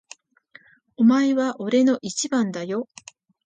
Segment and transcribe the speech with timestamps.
[0.97, 2.87] お前は俺の一番だよ。